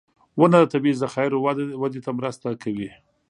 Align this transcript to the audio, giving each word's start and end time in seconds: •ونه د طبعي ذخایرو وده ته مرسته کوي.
•ونه 0.39 0.57
د 0.61 0.65
طبعي 0.73 0.93
ذخایرو 1.01 1.37
وده 1.83 1.99
ته 2.05 2.11
مرسته 2.19 2.47
کوي. 2.63 2.89